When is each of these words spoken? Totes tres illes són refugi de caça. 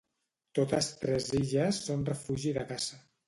Totes 0.59 0.87
tres 1.01 1.27
illes 1.41 1.81
són 1.89 2.07
refugi 2.09 2.55
de 2.59 2.65
caça. 2.73 2.99